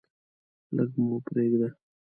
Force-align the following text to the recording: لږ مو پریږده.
لږ 0.75 0.91
مو 1.05 1.17
پریږده. 1.27 1.69